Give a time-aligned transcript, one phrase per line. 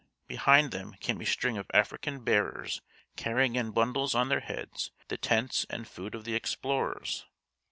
[0.27, 2.81] Behind them came a string of African bearers
[3.17, 7.27] carrying in bundles on their heads the tents and food of the explorers.